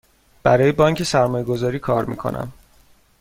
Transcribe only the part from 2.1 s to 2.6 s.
کنم.